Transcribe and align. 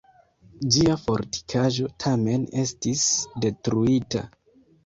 Ĝia 0.75 0.95
fortikaĵo 1.01 1.91
tiam 2.05 2.25
estis 2.65 3.07
detruita. 3.45 4.29